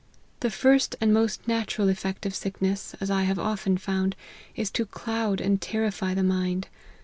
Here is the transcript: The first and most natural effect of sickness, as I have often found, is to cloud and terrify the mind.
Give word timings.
The 0.39 0.49
first 0.49 0.95
and 0.99 1.13
most 1.13 1.47
natural 1.47 1.87
effect 1.87 2.25
of 2.25 2.33
sickness, 2.33 2.95
as 2.99 3.11
I 3.11 3.21
have 3.25 3.37
often 3.37 3.77
found, 3.77 4.15
is 4.55 4.71
to 4.71 4.87
cloud 4.87 5.39
and 5.39 5.61
terrify 5.61 6.15
the 6.15 6.23
mind. 6.23 6.67